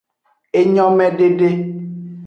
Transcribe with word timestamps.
Enyomedede. 0.59 1.49